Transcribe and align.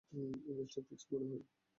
এই, 0.11 0.27
ম্যাচটা 0.47 0.81
ফিক্সড 0.87 1.09
মনে 1.13 1.25
হয়। 1.31 1.43